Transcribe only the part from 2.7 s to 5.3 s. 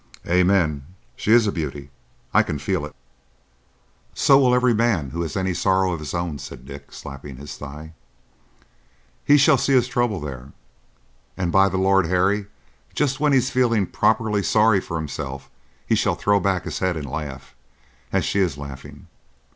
it." "So will every man who